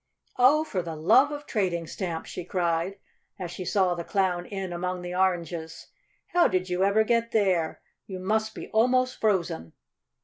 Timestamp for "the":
0.81-0.95, 3.93-4.03, 5.03-5.13